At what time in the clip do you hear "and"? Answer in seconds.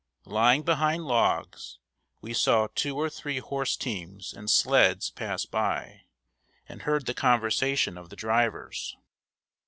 4.33-4.49, 6.67-6.81